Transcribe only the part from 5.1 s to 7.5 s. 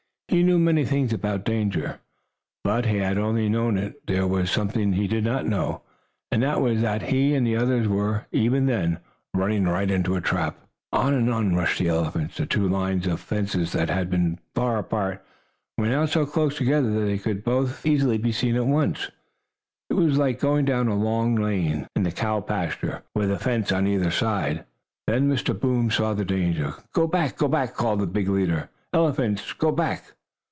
not know and this was that he and